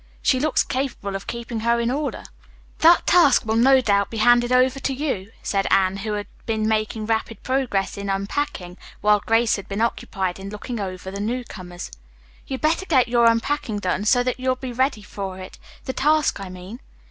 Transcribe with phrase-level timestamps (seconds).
[0.23, 2.23] She looks capable of keeping her in order."
[2.79, 6.67] "That task will, no doubt, be handed over to you," said Anne, who had been
[6.67, 11.91] making rapid progress in unpacking, while Grace had been occupied in looking over the newcomers.
[12.47, 16.39] "You'd better get your unpacking done, so that you'll be ready for it the task,
[16.39, 16.79] I mean."